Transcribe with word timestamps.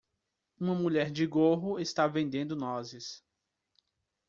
Uma 0.59 0.73
mulher 0.73 1.11
de 1.11 1.27
gorro 1.27 1.79
está 1.79 2.07
vendendo 2.07 2.55
nozes. 2.55 3.23